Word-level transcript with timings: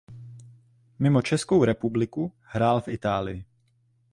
Mimo 0.99 1.21
Českou 1.21 1.63
republiku 1.63 2.33
hrál 2.43 2.81
v 2.81 2.87
Itálii. 2.87 3.45